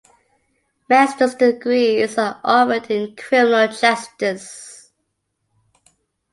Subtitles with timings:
[0.89, 4.91] Master's degrees are offered in Criminal Justice.